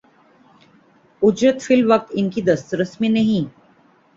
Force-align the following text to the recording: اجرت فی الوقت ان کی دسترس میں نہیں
اجرت 1.21 1.61
فی 1.61 1.73
الوقت 1.73 2.07
ان 2.11 2.29
کی 2.29 2.41
دسترس 2.41 2.99
میں 3.01 3.09
نہیں 3.09 3.49